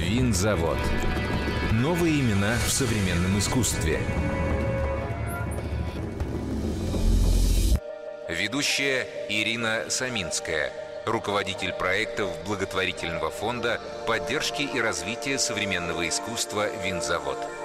[0.00, 0.78] Винзавод.
[1.72, 4.00] Новые имена в современном искусстве.
[8.26, 10.72] Ведущая Ирина Саминская,
[11.04, 17.59] руководитель проектов благотворительного фонда поддержки и развития современного искусства «Винзавод».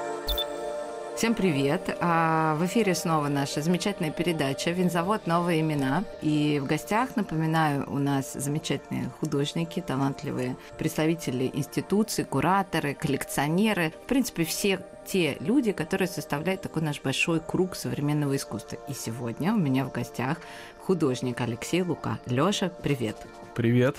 [1.15, 1.95] Всем привет!
[2.01, 5.27] А, в эфире снова наша замечательная передача «Винзавод.
[5.27, 6.03] Новые имена».
[6.21, 13.93] И в гостях, напоминаю, у нас замечательные художники, талантливые представители институций, кураторы, коллекционеры.
[14.03, 18.77] В принципе, все те люди, которые составляют такой наш большой круг современного искусства.
[18.89, 20.39] И сегодня у меня в гостях
[20.81, 22.19] художник Алексей Лука.
[22.25, 23.15] Лёша, привет!
[23.55, 23.95] Привет!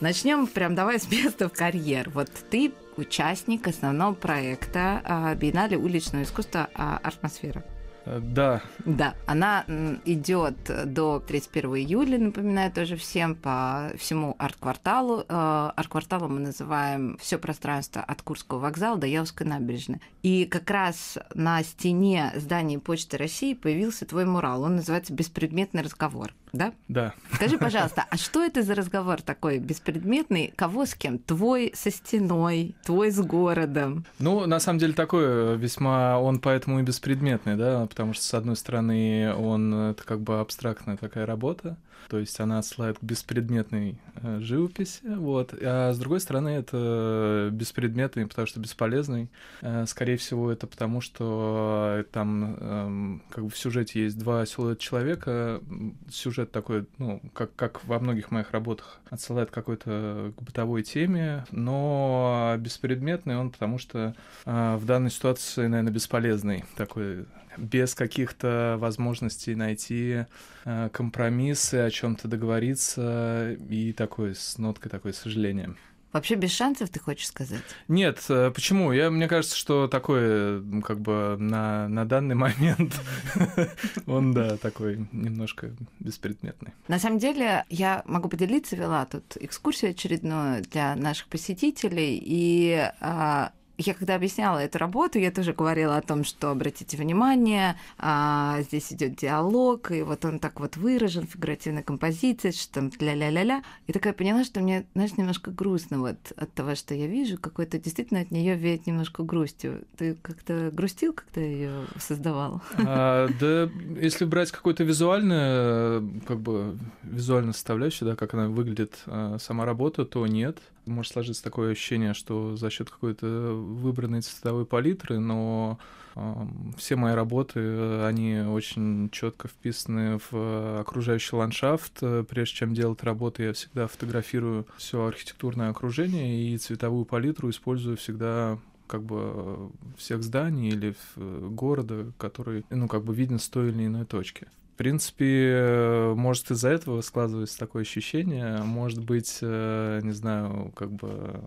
[0.00, 2.10] Начнем прям давай с места в карьер.
[2.10, 7.64] Вот ты участник основного проекта а, Биеннале уличного искусства а, «Атмосфера».
[8.06, 8.62] Да.
[8.84, 9.64] Да, она
[10.04, 10.56] идет
[10.86, 15.24] до 31 июля, напоминаю тоже всем, по всему арт-кварталу.
[15.28, 20.00] Э, арт-кварталом мы называем все пространство от Курского вокзала до Явской набережной.
[20.22, 24.62] И как раз на стене здания Почты России появился твой мурал.
[24.62, 26.32] Он называется «Беспредметный разговор».
[26.52, 26.72] Да?
[26.88, 27.14] Да.
[27.32, 30.52] Скажи, пожалуйста, а что это за разговор такой беспредметный?
[30.56, 31.18] Кого с кем?
[31.18, 34.04] Твой со стеной, твой с городом?
[34.18, 38.56] Ну, на самом деле, такой весьма, он поэтому и беспредметный, да, потому что, с одной
[38.56, 41.78] стороны, он, это как бы абстрактная такая работа,
[42.10, 48.26] то есть она отсылает к беспредметной э, живописи, вот, а с другой стороны это беспредметный,
[48.26, 49.30] потому что бесполезный.
[49.62, 54.78] Э, скорее всего, это потому, что там эм, как бы в сюжете есть два силуэта
[54.78, 55.62] человека,
[56.10, 62.56] сюжет такой, ну, как, как во многих моих работах, отсылает какой-то к бытовой теме, но
[62.58, 67.24] беспредметный он, потому что э, в данной ситуации, наверное, бесполезный такой
[67.58, 70.26] без каких-то возможностей найти
[70.64, 75.74] э, компромиссы, о чем-то договориться и такой с ноткой такой сожаления.
[76.16, 77.60] Вообще без шансов, ты хочешь сказать?
[77.88, 78.90] Нет, э, почему?
[78.92, 82.98] Я, мне кажется, что такой, как бы на, на данный момент
[84.06, 86.72] он, да, такой немножко беспредметный.
[86.88, 93.52] На самом деле, я могу поделиться, вела тут экскурсию очередную для наших посетителей, и а,
[93.78, 98.92] я когда объясняла эту работу, я тоже говорила о том, что обратите внимание, а, здесь
[98.92, 103.62] идет диалог, и вот он так вот выражен, фигуративная композиция, что там ля-ля-ля-ля.
[103.86, 107.78] И такая поняла, что мне, знаешь, немножко грустно вот от того, что я вижу, какой-то
[107.78, 109.84] действительно от нее веет немножко грустью.
[109.96, 112.62] Ты как-то грустил, когда ее создавал?
[112.78, 113.68] А, да,
[114.00, 120.04] если брать какое-то визуальное, как бы визуальную составляющую, да, как она выглядит а, сама работа,
[120.04, 125.78] то нет может сложиться такое ощущение, что за счет какой-то выбранной цветовой палитры, но
[126.14, 126.34] э,
[126.78, 127.60] все мои работы,
[128.02, 132.00] они очень четко вписаны в окружающий ландшафт.
[132.28, 138.58] Прежде чем делать работы, я всегда фотографирую все архитектурное окружение и цветовую палитру использую всегда
[138.86, 144.04] как бы всех зданий или города, который, ну, как бы виден с той или иной
[144.04, 144.46] точки.
[144.76, 148.58] В принципе, может, из-за этого складывается такое ощущение.
[148.58, 151.40] Может быть, э, не знаю, как бы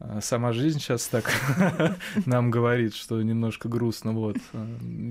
[0.00, 1.32] э, сама жизнь сейчас так
[2.26, 4.12] нам говорит, что немножко грустно.
[4.12, 4.36] Вот.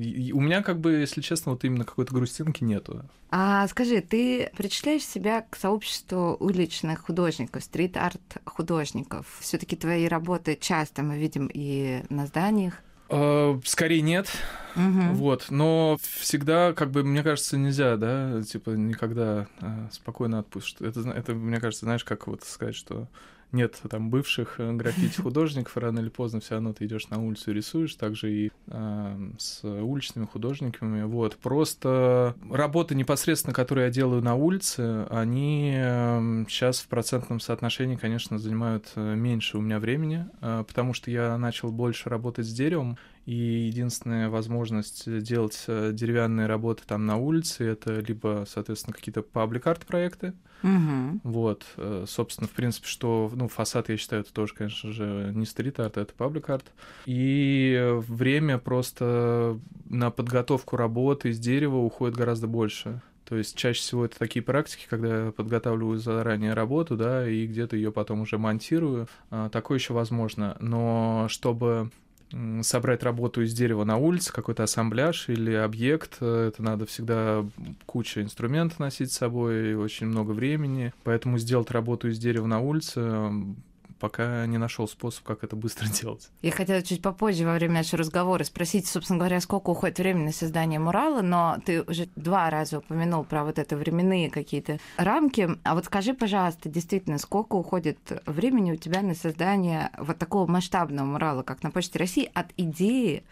[0.04, 3.10] И у меня, как бы, если честно, вот именно какой-то грустинки нету.
[3.32, 9.26] А скажи, ты причисляешь себя к сообществу уличных художников, стрит-арт художников?
[9.40, 12.84] все таки твои работы часто мы видим и на зданиях.
[13.09, 14.30] Э, скорее нет.
[14.75, 15.14] Угу.
[15.16, 15.47] Вот.
[15.50, 20.81] Но всегда, как бы, мне кажется, нельзя, да, типа, никогда э, спокойно отпустить.
[20.81, 23.08] Это, это, мне кажется, знаешь, как вот сказать, что
[23.53, 27.53] нет там бывших э, граффити-художников, рано или поздно все равно ты идешь на улицу и
[27.53, 31.03] рисуешь, также и э, с уличными художниками.
[31.03, 31.38] Вот.
[31.38, 35.72] Просто работы непосредственно, которые я делаю на улице, они
[36.50, 41.38] сейчас в процентном соотношении, конечно, занимают э, меньше у меня времени, э, потому что я
[41.38, 47.66] начал больше работать с деревом, и единственная возможность делать э, деревянные работы там на улице
[47.66, 50.34] это либо, соответственно, какие-то паблик-арт проекты.
[50.62, 51.20] Угу.
[51.24, 55.46] Вот, э, собственно, в принципе, что, ну, фасад, я считаю, это тоже, конечно же, не
[55.46, 56.66] стрит-арт, это паблик-арт.
[57.06, 63.02] И время просто на подготовку работы из дерева уходит гораздо больше.
[63.26, 67.76] То есть чаще всего это такие практики, когда я подготавливаю заранее работу, да, и где-то
[67.76, 69.08] ее потом уже монтирую.
[69.30, 70.58] А, такое еще возможно.
[70.60, 71.90] Но чтобы
[72.62, 76.18] собрать работу из дерева на улице, какой-то ассамбляж или объект.
[76.21, 77.45] Э, это надо всегда
[77.85, 80.94] куча инструментов носить с собой, очень много времени.
[81.03, 83.31] Поэтому сделать работу из дерева на улице
[84.04, 86.28] пока не нашел способ, как это быстро делать.
[86.42, 90.34] Я хотела чуть попозже во время нашего разговора спросить, собственно говоря, сколько уходит времени на
[90.34, 95.50] создание мурала, но ты уже два раза упомянул про вот это временные какие-то рамки.
[95.64, 101.06] А вот скажи, пожалуйста, действительно, сколько уходит времени у тебя на создание вот такого масштабного
[101.06, 103.24] мурала, как на Почте России, от идеи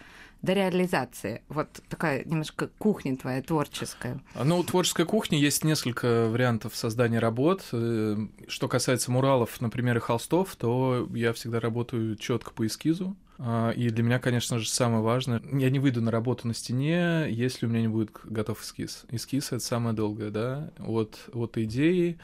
[0.41, 1.41] до реализации?
[1.49, 4.21] Вот такая немножко кухня твоя творческая.
[4.35, 7.63] Ну, у творческой кухни есть несколько вариантов создания работ.
[7.71, 8.17] Э,
[8.47, 13.15] что касается муралов, например, и холстов, то я всегда работаю четко по эскизу.
[13.43, 17.25] А, и для меня, конечно же, самое важное, я не выйду на работу на стене,
[17.29, 19.05] если у меня не будет готов эскиз.
[19.09, 22.19] Эскиз— это самое долгое, да, от, от идеи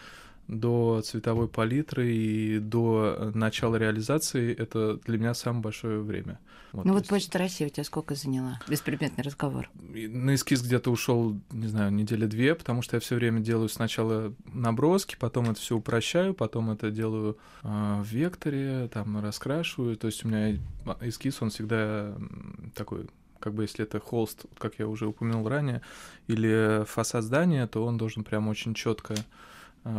[0.47, 6.39] до цветовой палитры и до начала реализации— это для меня самое большое время.
[6.71, 7.09] Вот, ну вот есть...
[7.09, 8.59] Почта России у тебя сколько заняла?
[8.67, 9.69] Беспредметный разговор.
[9.77, 14.33] На эскиз где-то ушел, не знаю, недели две, потому что я все время делаю сначала
[14.53, 19.97] наброски, потом это все упрощаю, потом это делаю э, в векторе, там раскрашиваю.
[19.97, 20.57] То есть у меня
[21.01, 22.15] эскиз, он всегда
[22.75, 23.07] такой
[23.39, 25.81] как бы если это холст, как я уже упомянул ранее,
[26.27, 29.15] или фасад здания, то он должен прям очень четко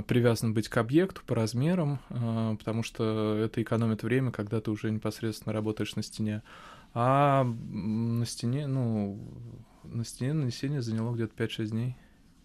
[0.07, 4.91] привязан быть к объекту по размерам, а, потому что это экономит время, когда ты уже
[4.91, 6.43] непосредственно работаешь на стене.
[6.95, 9.19] А на стене, ну,
[9.85, 11.97] на стене нанесение заняло где-то 5-6 дней.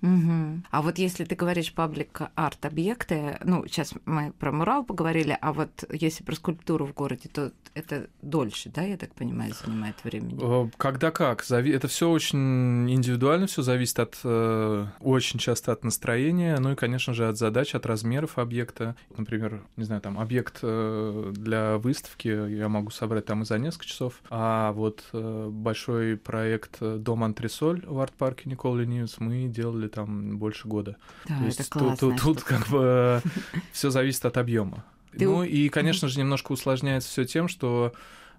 [0.03, 0.63] Угу.
[0.69, 5.85] А вот если ты говоришь public art-объекты, ну, сейчас мы про мурал поговорили, а вот
[5.89, 10.37] если про скульптуру в городе, то это дольше, да, я так понимаю, занимает времени?
[10.41, 11.49] Э, когда как.
[11.49, 17.13] Это все очень индивидуально, все зависит от э, очень часто от настроения, ну и, конечно
[17.13, 18.95] же, от задач, от размеров объекта.
[19.15, 23.85] Например, не знаю, там объект э, для выставки я могу собрать там и за несколько
[23.85, 30.97] часов, а вот большой проект Дом Антресоль в арт-парке Никола-Ленивец мы делали там больше года.
[31.27, 33.21] Да, То есть тут, тут, тут как бы
[33.71, 34.83] все зависит от объема.
[35.11, 35.25] Ты...
[35.25, 37.93] Ну и, конечно же, немножко усложняется все тем, что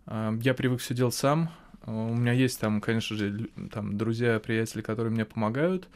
[0.07, 1.51] э, я привык все делать сам.
[1.87, 5.89] У меня есть там, конечно же, там друзья, приятели, которые мне помогают,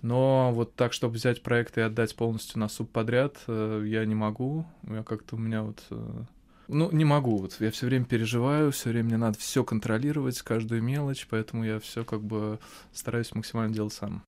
[0.00, 4.66] но вот так, чтобы взять проект и отдать полностью на субподряд, э, я не могу.
[4.82, 6.24] Я как-то у меня вот э,
[6.68, 7.36] ну, не могу.
[7.36, 11.78] Вот я все время переживаю, все время мне надо все контролировать, каждую мелочь, поэтому я
[11.78, 12.58] все как бы
[12.92, 14.22] стараюсь максимально делать сам.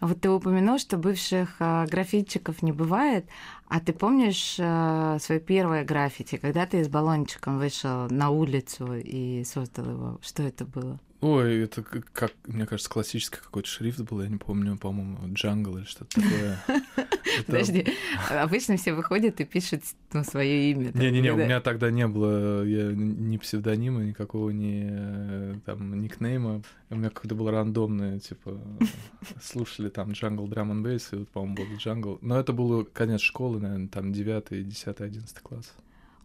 [0.00, 3.26] Вот ты упомянул, что бывших а, графитчиков не бывает,
[3.66, 9.42] а ты помнишь а, свое первое граффити, когда ты с баллончиком вышел на улицу и
[9.44, 10.18] создал его?
[10.22, 11.00] Что это было?
[11.20, 15.84] Ой, это как, мне кажется, классический какой-то шрифт был, я не помню, по-моему, джангл или
[15.84, 16.58] что-то такое.
[17.46, 17.86] Подожди,
[18.30, 19.82] обычно все выходят и пишут
[20.12, 20.92] ну, свое имя.
[20.94, 26.62] Не-не-не, у меня тогда не было ни псевдонима, никакого ни там никнейма.
[26.90, 28.60] У меня какое-то было рандомное, типа,
[29.42, 32.18] слушали там джангл драм н бейс, и вот, по-моему, был джангл.
[32.22, 35.74] Но это было конец школы, наверное, там 9, 10, 11 класс.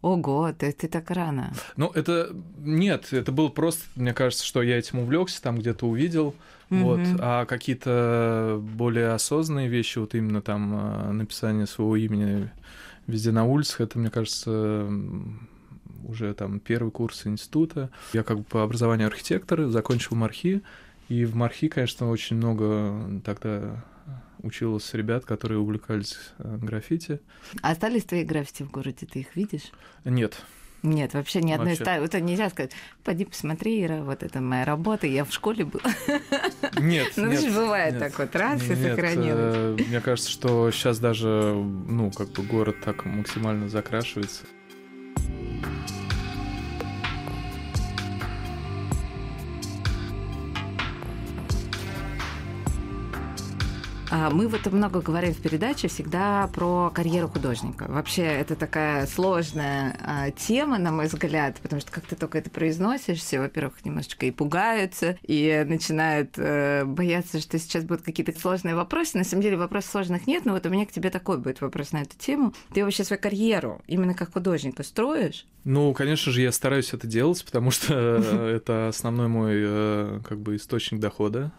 [0.04, 1.54] Ого, ты, ты так рано.
[1.78, 6.36] Ну, это нет, это было просто, мне кажется, что я этим увлекся, там где-то увидел.
[6.70, 6.82] Mm-hmm.
[6.82, 12.50] Вот, а какие-то более осознанные вещи, вот именно там а, написание своего имени
[13.08, 14.90] везде на улицах, это, мне кажется,
[16.06, 17.90] уже там первый курс института.
[18.12, 20.64] Я как бы по образованию архитектор, закончил мархи,
[21.08, 23.86] и в мархи, конечно, очень много тогда
[24.40, 27.20] училась ребят, которые увлекались э, граффити.
[27.62, 29.06] А остались твои граффити в городе?
[29.06, 29.72] Ты их видишь?
[30.06, 30.42] Нет.
[30.84, 32.02] Нет, вообще ни одной вообще...
[32.02, 32.74] Вот нельзя сказать,
[33.06, 35.80] пойди посмотри, Ира, вот это моя работа, я в школе был.
[36.78, 39.56] Нет, Ну, нет, бывает так вот, раз и сохранилось.
[39.56, 44.44] Э, мне кажется, что сейчас даже, ну, как бы город так максимально закрашивается.
[54.30, 57.86] Мы вот много говорим в передаче всегда про карьеру художника.
[57.88, 62.50] Вообще это такая сложная а, тема, на мой взгляд, потому что как ты только это
[62.50, 68.76] произносишь, все, во-первых, немножечко и пугаются, и начинают э, бояться, что сейчас будут какие-то сложные
[68.76, 69.18] вопросы.
[69.18, 71.92] На самом деле вопросов сложных нет, но вот у меня к тебе такой будет вопрос
[71.92, 72.54] на эту тему.
[72.74, 75.46] Ты вообще свою карьеру именно как художника строишь?
[75.64, 80.56] Ну, конечно же, я стараюсь это делать, потому что это основной мой э, как бы
[80.56, 81.52] источник дохода.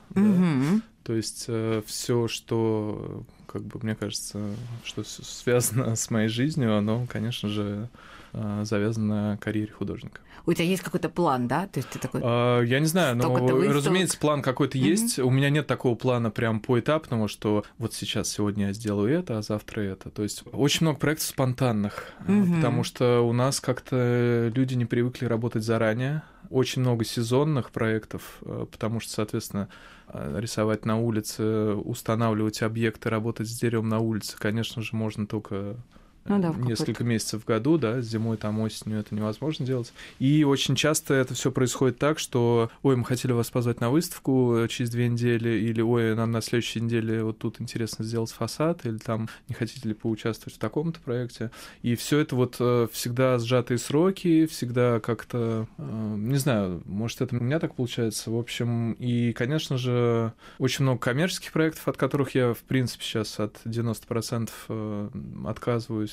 [1.04, 4.40] То есть э, все, что, как бы, мне кажется,
[4.84, 7.90] что связано с моей жизнью, оно, конечно же,
[8.32, 10.22] э, завязано на карьере художника.
[10.46, 11.66] У тебя есть какой-то план, да?
[11.66, 12.22] То есть ты такой...
[12.24, 13.36] А, я не знаю, но,
[13.70, 14.88] разумеется, план какой-то mm-hmm.
[14.88, 15.18] есть.
[15.18, 19.42] У меня нет такого плана прям поэтапного, что вот сейчас, сегодня я сделаю это, а
[19.42, 20.08] завтра это.
[20.08, 22.56] То есть очень много проектов спонтанных, mm-hmm.
[22.56, 26.22] потому что у нас как-то люди не привыкли работать заранее.
[26.48, 28.38] Очень много сезонных проектов,
[28.70, 34.82] потому что, соответственно, Э, рисовать на улице, устанавливать объекты, работать с деревом на улице, конечно
[34.82, 35.76] же, можно только
[36.26, 39.92] ну, да, несколько месяцев в году, да, зимой, там, осенью это невозможно делать.
[40.18, 44.66] И очень часто это все происходит так, что, ой, мы хотели вас позвать на выставку
[44.68, 48.96] через две недели, или, ой, нам на следующей неделе вот тут интересно сделать фасад, или
[48.96, 51.50] там не хотите ли поучаствовать в таком-то проекте.
[51.82, 57.36] И все это вот э, всегда сжатые сроки, всегда как-то, э, не знаю, может, это
[57.36, 58.30] у меня так получается.
[58.30, 63.38] В общем, и, конечно же, очень много коммерческих проектов, от которых я, в принципе, сейчас
[63.40, 65.08] от 90% э,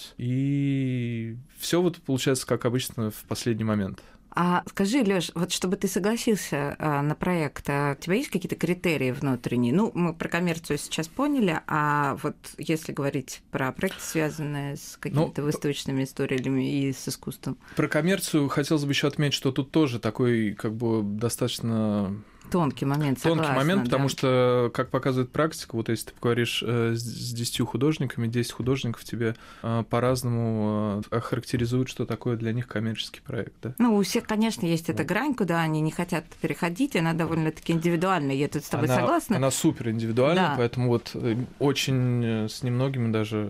[0.01, 0.13] отказываюсь.
[0.17, 4.01] И все вот получается, как обычно, в последний момент.
[4.33, 8.55] А скажи, Лёш, вот чтобы ты согласился а, на проект, а у тебя есть какие-то
[8.55, 9.73] критерии внутренние?
[9.73, 15.41] Ну, мы про коммерцию сейчас поняли, а вот если говорить про проекты, связанные с какими-то
[15.41, 17.57] ну, выставочными историями и с искусством.
[17.75, 22.15] Про коммерцию хотелось бы еще отметить, что тут тоже такой как бы достаточно
[22.51, 23.85] Тонкий момент, согласна, Тонкий момент, да.
[23.85, 29.05] потому что, как показывает практика, вот если ты поговоришь э, с 10 художниками, 10 художников
[29.05, 33.53] тебе э, по-разному э, охарактеризуют, что такое для них коммерческий проект.
[33.61, 33.75] Да?
[33.77, 38.35] Ну, у всех, конечно, есть эта грань, куда они не хотят переходить, она довольно-таки индивидуальная,
[38.35, 39.37] я тут с тобой она, согласна.
[39.37, 40.55] Она супер индивидуальная, да.
[40.57, 41.15] поэтому вот
[41.59, 43.49] очень с немногими даже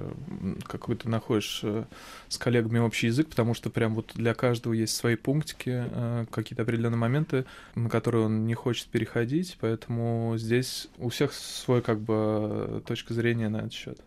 [0.67, 1.63] какой-то находишь
[2.27, 5.86] с коллегами общий язык, потому что прям вот для каждого есть свои пунктики,
[6.29, 12.00] какие-то определенные моменты, на которые он не хочет переходить, поэтому здесь у всех свой как
[12.00, 14.00] бы точка зрения на этот счет.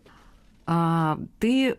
[0.66, 1.76] А, ты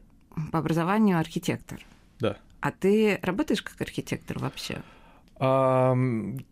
[0.52, 1.80] по образованию архитектор.
[2.20, 2.38] Да.
[2.62, 4.82] А ты работаешь как архитектор вообще?
[5.38, 5.94] А,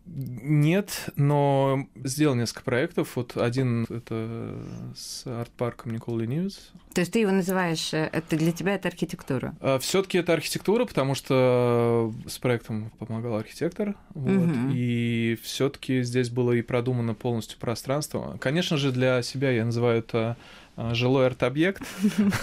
[0.06, 3.16] нет, но сделал несколько проектов.
[3.16, 4.58] Вот один это
[4.94, 6.70] с арт-парком Никол Ленивец.
[6.92, 9.54] То есть ты его называешь, э, это для тебя это архитектура?
[9.60, 13.94] А, Все-таки это архитектура, потому что с проектом помогал архитектор.
[14.14, 14.70] Вот, угу.
[14.72, 18.36] И все-таки здесь было и продумано полностью пространство.
[18.38, 20.36] Конечно же, для себя я называю это
[20.76, 21.82] жилой арт-объект,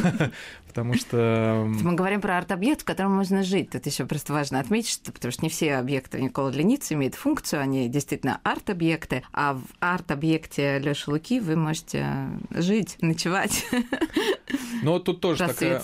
[0.68, 1.66] потому что...
[1.68, 3.72] Мы говорим про арт-объект, в котором можно жить.
[3.72, 7.62] Тут еще просто важно отметить, что, потому что не все объекты Никола Леницы имеют функцию,
[7.62, 13.66] они действительно арт-объекты, а в арт-объекте Лёши Луки вы можете жить, ночевать.
[14.84, 15.82] Но тут тоже такая,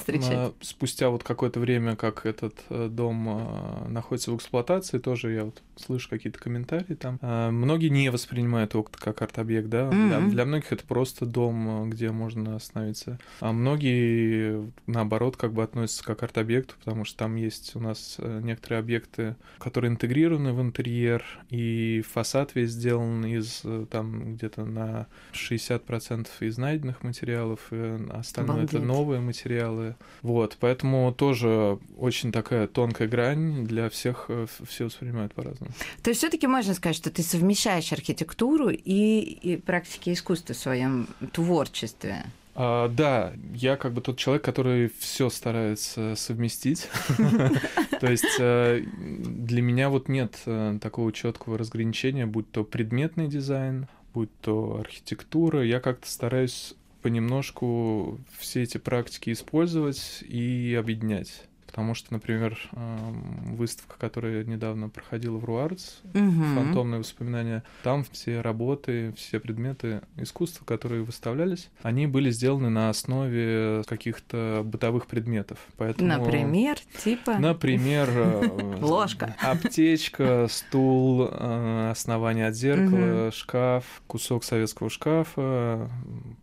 [0.61, 5.61] спустя вот какое-то время, как этот э, дом э, находится в эксплуатации, тоже я вот
[5.75, 7.19] слышу какие-то комментарии там.
[7.21, 9.89] Э, многие не воспринимают его как арт-объект, да.
[9.89, 10.07] Mm-hmm.
[10.07, 13.20] Для, для многих это просто дом, где можно остановиться.
[13.39, 18.79] А многие, наоборот, как бы относятся как арт-объекту, потому что там есть у нас некоторые
[18.79, 26.58] объекты, которые интегрированы в интерьер, и фасад весь сделан из там где-то на 60% из
[26.58, 29.96] найденных материалов, и остальное это новые материалы.
[30.22, 35.72] Вот, поэтому тоже очень такая тонкая грань для всех, э, все воспринимают по-разному.
[36.03, 41.08] То есть все-таки можно сказать, что ты совмещаешь архитектуру и, и практики искусства в своем
[41.32, 42.25] творчестве.
[42.59, 46.89] А, да, я как бы тот человек, который все старается совместить.
[47.99, 53.85] То есть э, для меня вот нет э, такого четкого разграничения, будь то предметный дизайн,
[54.15, 55.63] будь то архитектура.
[55.63, 56.73] Я как-то стараюсь
[57.03, 61.43] понемножку все эти практики использовать и объединять.
[61.67, 66.43] Потому что, например, выставка, которая недавно проходила в Руарц, угу.
[66.55, 73.83] фантомные воспоминания, там все работы, все предметы искусства, которые выставлялись, они были сделаны на основе
[73.86, 75.59] каких-то бытовых предметов.
[75.77, 77.38] Поэтому, например, типа?
[77.38, 85.89] Например, э, ложка, аптечка, стул, э, основание от зеркала, шкаф, кусок советского шкафа,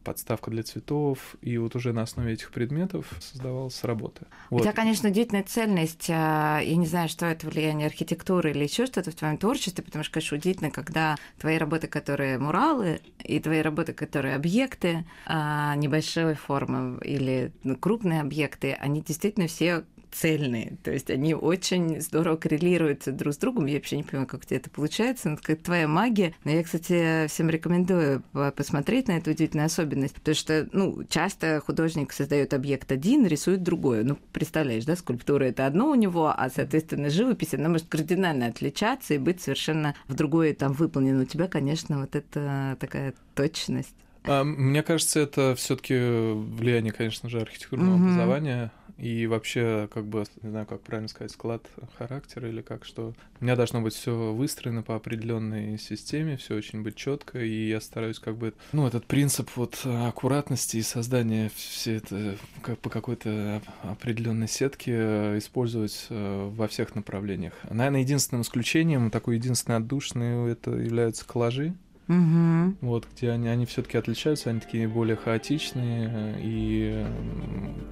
[0.05, 4.27] подставка для цветов, и вот уже на основе этих предметов создавалась работа.
[4.51, 4.61] Вот.
[4.61, 6.07] У тебя, конечно, удивительная цельность.
[6.11, 10.03] А, я не знаю, что это влияние архитектуры или еще что-то в твоем творчестве, потому
[10.03, 16.35] что, конечно, удивительно, когда твои работы, которые муралы, и твои работы, которые объекты а, небольшой
[16.35, 20.77] формы или ну, крупные объекты, они действительно все цельные.
[20.83, 23.67] То есть они очень здорово коррелируются друг с другом.
[23.67, 25.31] Я вообще не понимаю, как у тебя это получается.
[25.31, 26.35] Ну, это твоя магия.
[26.45, 28.23] Но я, кстати, всем рекомендую
[28.57, 30.15] посмотреть на эту удивительную особенность.
[30.15, 34.05] Потому что, ну, часто художник создает объект один, рисует другой.
[34.05, 39.15] Ну, представляешь, да, скульптура это одно у него, а, соответственно, живопись, она может кардинально отличаться
[39.15, 41.23] и быть совершенно в другой там выполнена.
[41.23, 43.95] У тебя, конечно, вот это такая точность.
[44.25, 48.03] А, мне кажется, это все-таки влияние, конечно же, архитектурного mm-hmm.
[48.03, 51.67] образования и вообще, как бы, не знаю, как правильно сказать, склад
[51.99, 56.83] характера или как, что у меня должно быть все выстроено по определенной системе, все очень
[56.83, 61.97] быть четко, и я стараюсь как бы, ну, этот принцип вот аккуратности и создания все
[61.97, 67.55] это как по какой-то определенной сетке использовать э, во всех направлениях.
[67.69, 71.75] Наверное, единственным исключением, такой единственный отдушный, это являются коллажи,
[72.09, 72.77] Угу.
[72.83, 77.07] Вот, где они, они все-таки отличаются, они такие более хаотичные э, и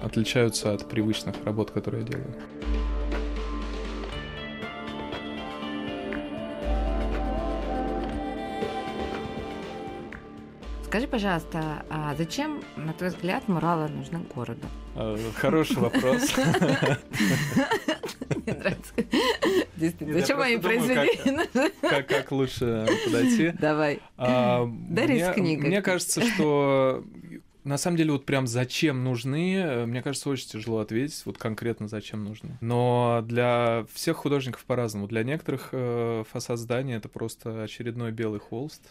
[0.01, 2.35] отличаются от привычных работ, которые я делаю.
[10.93, 14.67] Скажи, пожалуйста, а зачем, на твой взгляд, муралы нужны городу?
[14.95, 16.21] А, хороший вопрос.
[18.35, 18.93] Мне нравится.
[19.75, 21.71] Действительно, зачем мои произведения?
[21.81, 23.55] Как лучше подойти?
[23.59, 24.01] Давай.
[24.17, 25.69] А, Дари с книгой.
[25.69, 27.03] Мне кажется, что
[27.63, 31.87] на самом деле, вот прям зачем нужны, э, мне кажется, очень тяжело ответить, вот конкретно
[31.87, 32.57] зачем нужны.
[32.61, 35.07] Но для всех художников по-разному.
[35.07, 38.81] Для некоторых э, фасад здания это просто очередной белый холст.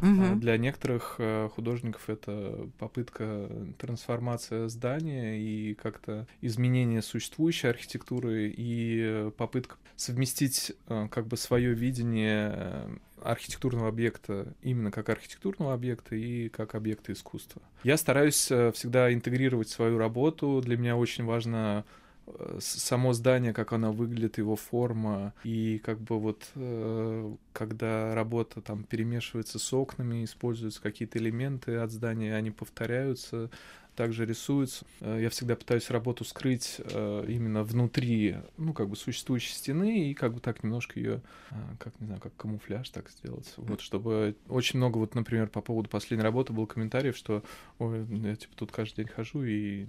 [0.00, 0.36] Угу.
[0.36, 9.76] Для некоторых э, художников это попытка трансформации здания и как-то изменение существующей архитектуры и попытка
[9.96, 12.88] совместить как бы свое видение
[13.24, 17.62] архитектурного объекта именно как архитектурного объекта и как объекта искусства.
[17.82, 20.60] Я стараюсь э, всегда интегрировать свою работу.
[20.62, 21.84] Для меня очень важно
[22.26, 28.60] э, само здание, как оно выглядит, его форма, и как бы вот э, когда работа
[28.60, 33.50] там перемешивается с окнами, используются какие-то элементы от здания, они повторяются,
[33.94, 34.84] также рисуются.
[35.00, 40.14] Э, я всегда пытаюсь работу скрыть э, именно внутри, ну, как бы существующей стены и
[40.14, 43.52] как бы так немножко ее, э, как, не знаю, как камуфляж так сделать.
[43.56, 47.42] Вот, чтобы очень много, вот, например, по поводу последней работы был комментариев, что,
[47.78, 49.86] ой, я, типа, тут каждый день хожу, и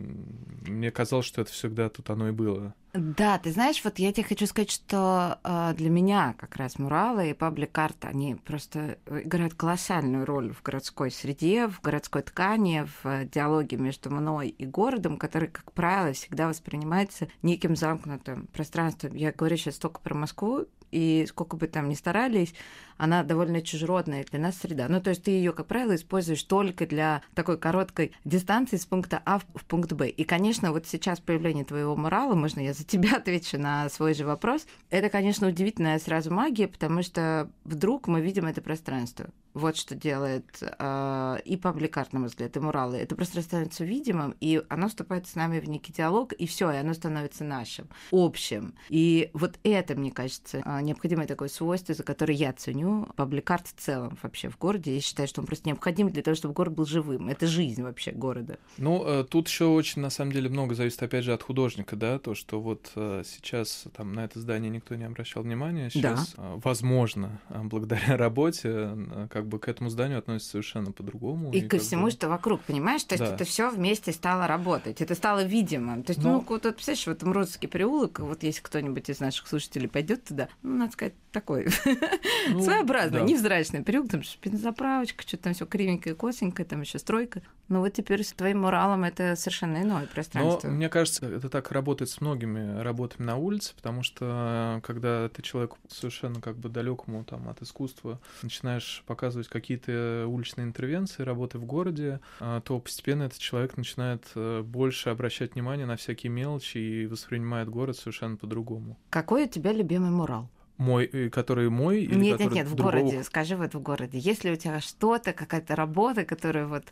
[0.68, 2.74] мне казалось, что это всегда тут оно и было.
[2.98, 7.30] Да, ты знаешь, вот я тебе хочу сказать, что э, для меня как раз муралы
[7.30, 13.76] и паблик-арт, они просто играют колоссальную роль в городской среде, в городской ткани, в диалоге
[13.76, 19.14] между мной и городом, который, как правило, всегда воспринимается неким замкнутым пространством.
[19.16, 22.54] Я говорю сейчас только про Москву, и сколько бы там ни старались,
[22.98, 24.88] она довольно чужеродная для нас среда.
[24.90, 29.22] Ну, то есть ты ее, как правило, используешь только для такой короткой дистанции с пункта
[29.26, 30.10] А в пункт Б.
[30.10, 34.26] И, конечно, вот сейчас появление твоего морала, можно я за тебя отвечу на свой же
[34.26, 39.28] вопрос, это, конечно, удивительная сразу магия, потому что вдруг мы видим это пространство.
[39.54, 42.98] Вот что делает э, и пабликарт, на мой взгляд, и муралы.
[42.98, 46.76] Это просто становится видимым, и оно вступает с нами в некий диалог, и все, и
[46.76, 48.76] оно становится нашим, общим.
[48.90, 52.85] И вот это, мне кажется, а, необходимое такое свойство, за которое я ценю
[53.16, 54.96] пабликарт в целом вообще в городе.
[54.96, 57.30] Я считаю, что он просто необходим для того, чтобы город был живым.
[57.30, 58.58] Это жизнь вообще города.
[58.78, 62.20] Ну, э, тут еще очень, на самом деле, много зависит, опять же, от художника, да,
[62.20, 66.44] то, что вот э, сейчас там на это здание никто не обращал внимания, сейчас, да.
[66.44, 68.98] Э, возможно, благодаря работе,
[69.30, 71.52] как бы к этому зданию относится совершенно по-другому.
[71.52, 72.12] И, и ко всему, бы...
[72.12, 73.04] что вокруг, понимаешь?
[73.04, 73.36] То есть да.
[73.36, 76.04] это все вместе стало работать, это стало видимым.
[76.04, 76.34] То есть, Но...
[76.34, 80.50] ну, вот, вот представляешь, вот Мродский переулок, вот если кто-нибудь из наших слушателей пойдет туда,
[80.62, 81.68] ну, надо сказать, такой
[82.50, 83.26] ну, своеобразный, да.
[83.26, 87.42] невзрачный переулок, там бензоправочка, что-то там все кривенькое, косенькое, там еще стройка.
[87.68, 90.68] Ну вот теперь с твоим муралом это совершенно иное пространство.
[90.68, 95.42] Но мне кажется, это так работает с многими работами на улице, потому что когда ты
[95.42, 101.66] человеку совершенно как бы далекому там от искусства начинаешь показывать какие-то уличные интервенции, работы в
[101.66, 107.08] городе, а, то постепенно этот человек начинает э, больше обращать внимание на всякие мелочи и
[107.08, 108.98] воспринимает город совершенно по-другому.
[109.10, 110.50] Какой у тебя любимый мурал?
[110.78, 112.98] Мой, э, который мой или нет, который нет, нет, в другого...
[112.98, 113.24] городе.
[113.24, 114.18] Скажи вот в городе.
[114.18, 116.84] Есть ли у тебя что-то, какая-то работа, которую вот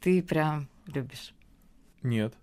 [0.00, 1.34] ты прям любишь?
[2.02, 2.34] Нет.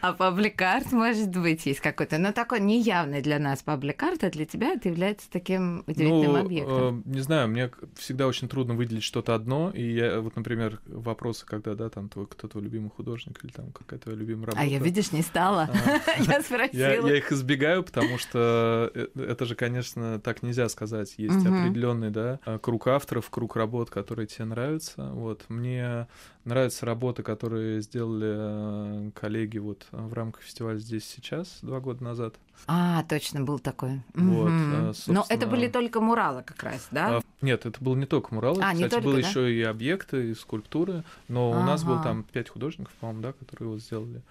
[0.00, 4.74] А пабликарт, может быть, есть какой-то, но такой неявный для нас пабликарт, а для тебя
[4.74, 7.04] это является таким удивительным ну, объектом.
[7.06, 11.46] Э, не знаю, мне всегда очень трудно выделить что-то одно, и я, вот, например, вопросы,
[11.46, 14.62] когда, да, там, твой, кто твой любимый художник или там какая твоя любимая работа.
[14.62, 15.68] А я, видишь, не стала.
[15.72, 16.22] А.
[16.22, 17.06] Я спросила.
[17.08, 21.14] Я их избегаю, потому что э, это же, конечно, так нельзя сказать.
[21.18, 25.10] Есть определенный, да, круг авторов, круг работ, которые тебе нравятся.
[25.12, 26.06] Вот, мне
[26.46, 32.36] нравятся работы, которые сделали э, коллеги вот в рамках фестиваля «Здесь сейчас» два года назад.
[32.66, 34.00] А, точно, был такой.
[34.14, 34.94] Вот, угу.
[35.08, 37.18] Но это были только муралы как раз, да?
[37.18, 38.62] А, нет, это было не только муралы.
[38.62, 39.28] А, Кстати, не только, было да?
[39.28, 41.04] еще и объекты, и скульптуры.
[41.28, 41.60] Но ага.
[41.60, 44.22] у нас было там пять художников, по-моему, да, которые вот сделали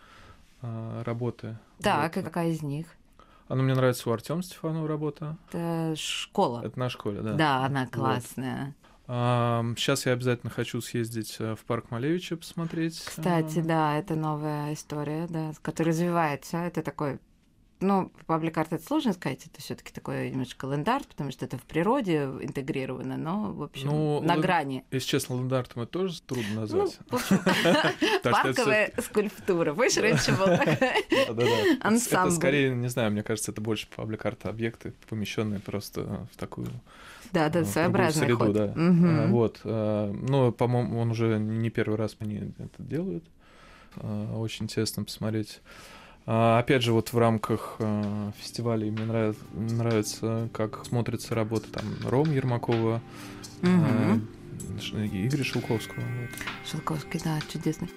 [0.61, 1.57] а, работы.
[1.81, 2.21] Так, вот.
[2.21, 2.87] и какая из них?
[3.47, 5.37] Она мне нравится у Артема Стефанова работа.
[5.49, 6.61] Это школа.
[6.65, 7.33] Это на школе, да.
[7.33, 8.65] Да, она классная.
[8.65, 8.94] Вот.
[9.07, 12.99] Сейчас я обязательно хочу съездить э, в парк Малевича посмотреть.
[13.05, 16.57] Кстати, да, это новая история, да, которая развивается.
[16.57, 17.19] Это такой
[17.81, 21.63] ну, паблик-арт это сложно сказать, это все таки такой немножко ленд-арт, потому что это в
[21.63, 24.85] природе интегрировано, но, в общем, ну, на грани.
[24.91, 26.97] Если честно, ленд-артом это тоже трудно ну, назвать.
[28.23, 29.73] Парковая скульптура.
[29.73, 30.47] Больше раньше был
[31.81, 32.29] ансамбль.
[32.29, 36.69] Это скорее, не знаю, мне кажется, это больше паблик-арт объекты, помещенные просто в такую
[37.31, 38.53] Да, да, своеобразный среду, ход.
[38.53, 38.65] да.
[38.65, 39.27] Угу.
[39.29, 39.61] Вот.
[39.63, 43.23] Но, по-моему, он уже не первый раз они это делают.
[44.33, 45.61] Очень интересно посмотреть.
[46.25, 47.77] Опять же, вот в рамках
[48.37, 53.01] фестиваля мне нравится, нравится, как смотрится работа там Ром Ермакова,
[53.61, 54.21] угу.
[54.93, 56.01] Игоря Шелковского.
[56.01, 56.29] Вот.
[56.69, 57.89] Шелковский, да, чудесный.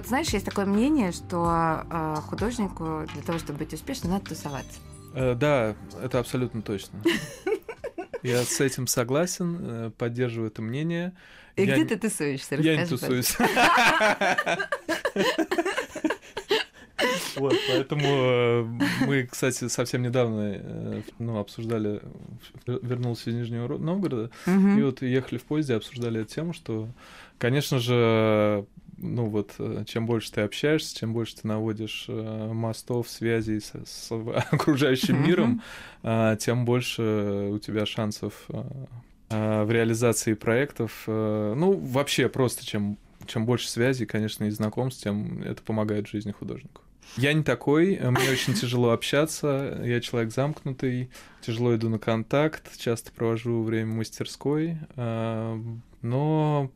[0.00, 4.80] Вот знаешь, есть такое мнение, что э, художнику для того, чтобы быть успешным, надо тусоваться.
[5.12, 6.98] Э, да, это абсолютно точно.
[8.22, 11.12] Я с этим согласен, э, поддерживаю это мнение.
[11.54, 11.74] И я...
[11.74, 12.54] где ты тусуешься?
[12.54, 13.36] Я не тусуюсь.
[17.36, 18.62] Вот, поэтому э,
[19.06, 22.02] мы, кстати, совсем недавно э, ну, обсуждали,
[22.66, 24.68] вернулся из Нижнего Новгорода, угу.
[24.78, 26.88] и вот ехали в поезде, обсуждали эту тему, что,
[27.38, 28.66] конечно же,
[29.00, 34.10] ну вот, э, чем больше ты общаешься, чем больше ты наводишь мостов, связей с, с
[34.50, 35.62] окружающим миром,
[36.38, 41.04] тем больше у тебя шансов в реализации проектов.
[41.06, 46.32] Ну, вообще просто чем чем больше связей, конечно, и знакомств, тем это помогает в жизни
[46.32, 46.82] художнику.
[47.16, 51.10] Я не такой, мне очень тяжело общаться, я человек замкнутый,
[51.40, 56.70] тяжело иду на контакт, часто провожу время в мастерской, но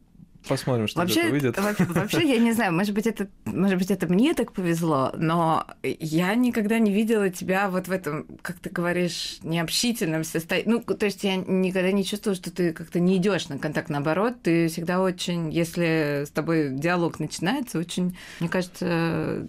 [0.49, 1.59] Посмотрим, что вообще, это выйдет.
[1.59, 5.67] Вообще, вообще, я не знаю, может быть, это, может быть, это мне так повезло, но
[5.83, 10.69] я никогда не видела тебя вот в этом, как ты говоришь, необщительном состоянии.
[10.69, 14.43] Ну, то есть я никогда не чувствовала, что ты как-то не идешь на контакт, наоборот,
[14.43, 19.49] ты всегда очень, если с тобой диалог начинается, очень, мне кажется,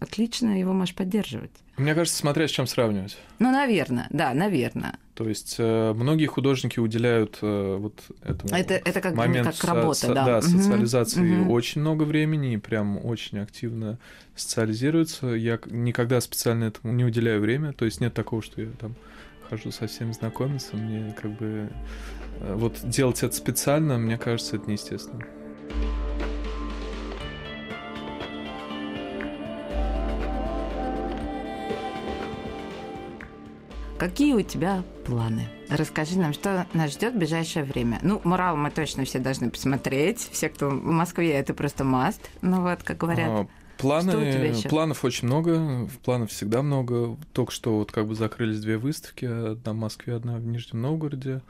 [0.00, 1.52] отлично его можешь поддерживать.
[1.76, 3.16] Мне кажется, смотря с чем сравнивать.
[3.38, 4.98] Ну, наверное, да, наверное.
[5.14, 9.94] То есть э, многие художники уделяют э, вот этому это, это как, моменту как работа,
[9.94, 10.24] со, да.
[10.24, 11.52] да, социализации угу.
[11.52, 13.98] очень много времени и прям очень активно
[14.34, 15.28] социализируются.
[15.28, 18.96] Я никогда специально этому не уделяю время, то есть нет такого, что я там
[19.48, 21.70] хожу со всеми знакомиться, мне как бы
[22.40, 25.24] э, вот делать это специально, мне кажется, это неестественно.
[33.98, 35.46] Какие у тебя планы?
[35.68, 38.00] Расскажи нам, что нас ждет в ближайшее время.
[38.02, 40.28] Ну, Мурал мы точно все должны посмотреть.
[40.32, 42.20] Все, кто в Москве, это просто маст.
[42.42, 43.28] Ну вот, как говорят.
[43.28, 43.46] А,
[43.78, 47.16] планы, планов очень много, планов всегда много.
[47.32, 51.40] Только что вот как бы закрылись две выставки, одна в Москве, одна в Нижнем Новгороде.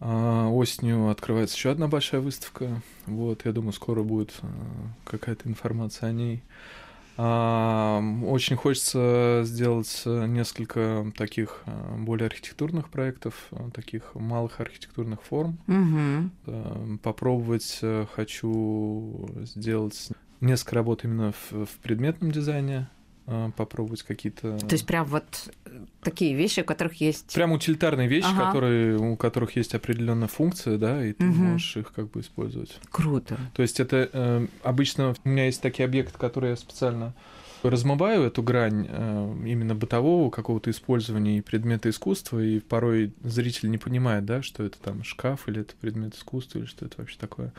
[0.00, 2.80] А осенью открывается еще одна большая выставка.
[3.06, 4.46] Вот, я думаю, скоро будет а,
[5.04, 6.42] какая-то информация о ней.
[7.18, 15.58] Очень хочется сделать несколько таких а, более архитектурных проектов, а, таких малых архитектурных форм.
[15.66, 16.98] Угу.
[17.02, 22.88] Попробовать э, хочу сделать несколько работ именно в, в предметном дизайне.
[23.30, 24.58] А, попробовать какие-то...
[24.58, 25.50] То есть прям вот
[26.02, 27.34] такие вещи, у которых есть...
[27.34, 28.46] Прям утилитарные вещи, ага.
[28.46, 31.34] которые, у которых есть определенная функция, да, и ты угу.
[31.34, 32.80] можешь их как бы использовать.
[32.90, 33.36] Круто.
[33.54, 35.14] То есть это э, обычно...
[35.24, 37.14] У меня есть такие объекты, которые я специально
[37.62, 43.78] размываю эту грань э, именно бытового какого-то использования и предмета искусства, и порой зритель не
[43.78, 47.52] понимает, да, что это там шкаф или это предмет искусства или что это вообще такое.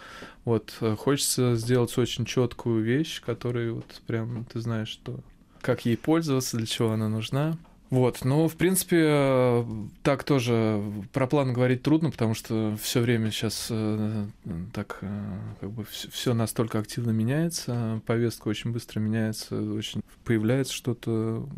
[0.45, 5.19] Вот э, хочется сделать очень четкую вещь, которая вот прям ты знаешь, что
[5.62, 7.58] как ей пользоваться, для чего она нужна.
[7.89, 9.65] Вот, но в принципе
[10.04, 10.80] так тоже
[11.12, 14.26] про план говорить трудно, потому что все время сейчас э,
[14.74, 21.50] так э, как бы все настолько активно меняется, повестка очень быстро меняется, очень появляется что-то,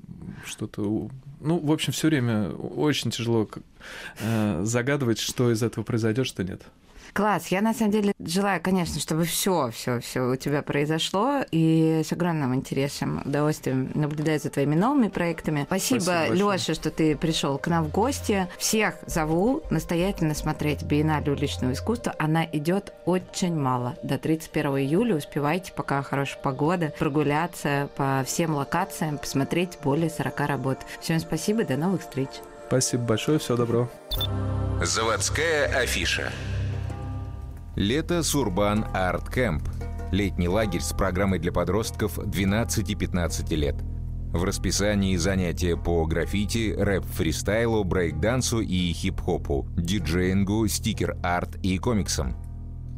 [0.45, 1.09] что-то,
[1.41, 3.49] ну в общем все время очень тяжело
[4.21, 6.61] э, загадывать, что из этого произойдет, что нет.
[7.13, 7.47] Класс.
[7.47, 11.43] Я на самом деле желаю, конечно, чтобы все, все, все у тебя произошло.
[11.51, 15.63] И с огромным интересом, удовольствием наблюдаю за твоими новыми проектами.
[15.65, 18.47] Спасибо, Спасибо Лёша, что ты пришел к нам в гости.
[18.57, 22.15] Всех зову настоятельно смотреть Биеннале уличного искусства.
[22.17, 23.95] Она идет очень мало.
[24.03, 30.77] До 31 июля успевайте, пока хорошая погода, прогуляться по всем локациям, посмотреть более 40 работ.
[31.01, 32.29] Всем спасибо, до новых встреч.
[32.67, 33.89] Спасибо большое, всего доброго.
[34.81, 36.31] Заводская афиша.
[37.75, 39.63] Лето с Urban Art Camp.
[40.11, 43.75] Летний лагерь с программой для подростков 12-15 лет.
[44.33, 52.35] В расписании занятия по граффити, рэп-фристайлу, брейк-дансу и хип-хопу, диджеингу, стикер-арт и комиксам.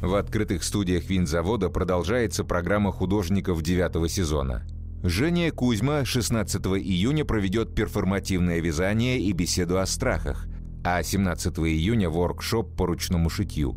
[0.00, 4.62] В открытых студиях винзавода продолжается программа художников девятого сезона.
[5.02, 10.46] Женя Кузьма 16 июня проведет перформативное вязание и беседу о страхах,
[10.84, 13.76] а 17 июня– воркшоп по ручному шитью.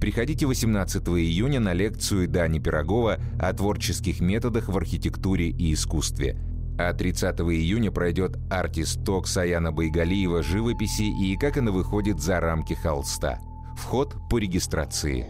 [0.00, 6.38] Приходите 18 июня на лекцию Дани Пирогова о творческих методах в архитектуре и искусстве.
[6.78, 13.40] А 30 июня пройдет артист-ток Саяна Байгалиева живописи и как она выходит за рамки холста–
[13.76, 15.26] Вход по регистрации.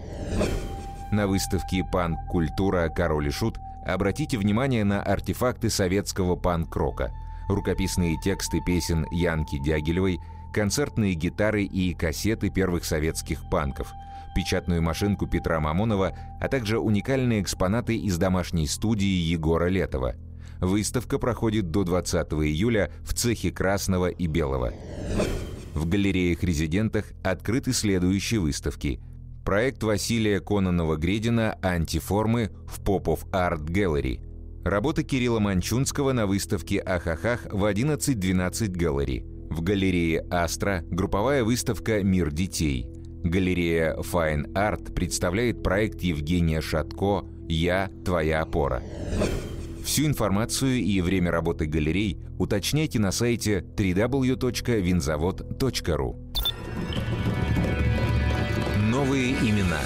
[1.13, 2.89] На выставке «Панк-культура.
[2.89, 7.13] Король и Шут» обратите внимание на артефакты советского панк-рока,
[7.49, 10.19] рукописные тексты песен Янки Дягилевой,
[10.55, 13.93] концертные гитары и кассеты первых советских панков,
[14.35, 20.15] печатную машинку Петра Мамонова, а также уникальные экспонаты из домашней студии Егора Летова.
[20.61, 24.73] Выставка проходит до 20 июля в цехе красного и белого.
[25.77, 28.99] В галереях-резидентах открыты следующие выставки.
[29.45, 34.19] Проект Василия Кононова-Гредина «Антиформы» в Попов Арт Gallery.
[34.65, 39.27] Работа Кирилла Манчунского на выставке «Ахахах» в 11-12 галерей.
[39.51, 42.87] В галерее «Астра» групповая выставка «Мир детей».
[43.23, 48.83] Галерея Fine Art представляет проект Евгения Шатко «Я– твоя опора».
[49.87, 56.17] Всю информацию и время работы галерей уточняйте на сайте www.винзавод.ру.
[58.79, 59.79] Новые имена.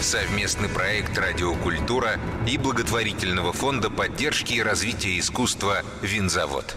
[0.00, 2.18] Совместный проект «Радиокультура»
[2.50, 6.74] и благотворительного фонда поддержки и развития искусства «Винзавод».